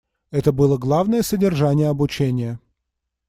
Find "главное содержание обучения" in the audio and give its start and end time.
0.79-2.59